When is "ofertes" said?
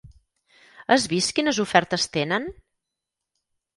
1.67-2.07